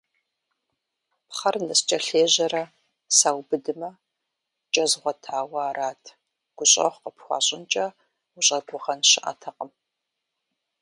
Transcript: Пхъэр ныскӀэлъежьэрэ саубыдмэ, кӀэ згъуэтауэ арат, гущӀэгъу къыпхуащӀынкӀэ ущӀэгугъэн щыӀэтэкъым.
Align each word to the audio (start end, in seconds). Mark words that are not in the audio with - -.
Пхъэр 1.27 1.55
ныскӀэлъежьэрэ 1.67 2.63
саубыдмэ, 3.17 3.89
кӀэ 4.73 4.85
згъуэтауэ 4.89 5.59
арат, 5.69 6.03
гущӀэгъу 6.57 7.01
къыпхуащӀынкӀэ 7.03 7.85
ущӀэгугъэн 8.37 8.99
щыӀэтэкъым. 9.09 9.71